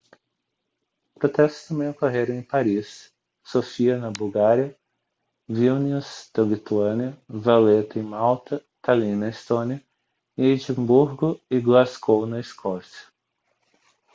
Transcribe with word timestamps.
protestos 1.13 1.67
também 1.67 1.87
ocorreram 1.89 2.33
em 2.33 2.41
paris 2.41 3.13
sofia 3.43 3.99
na 3.99 4.09
bulgária 4.09 4.75
vilnius 5.47 6.27
na 6.35 6.41
lituânia 6.43 7.15
valetta 7.29 7.99
em 7.99 8.01
malta 8.01 8.65
tallinn 8.81 9.15
na 9.19 9.29
estônia 9.29 9.79
e 10.35 10.47
edimburgo 10.47 11.39
e 11.51 11.59
glasgow 11.59 12.25
na 12.25 12.39
escócia 12.39 13.05